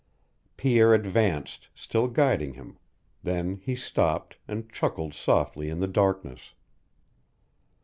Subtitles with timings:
[0.57, 2.79] Pierre advanced, still guiding him;
[3.21, 6.55] then he stopped, and chuckled softly in the darkness.